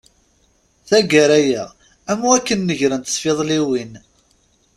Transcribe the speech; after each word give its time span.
Tagara-a, 0.87 1.63
am 2.11 2.19
wakken 2.27 2.59
negrent 2.67 3.13
tfiḍliwin. 3.15 3.93